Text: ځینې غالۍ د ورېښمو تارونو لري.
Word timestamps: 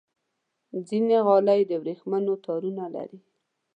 ځینې 0.87 1.17
غالۍ 1.25 1.61
د 1.69 1.71
ورېښمو 1.81 2.33
تارونو 2.45 2.85
لري. 2.95 3.19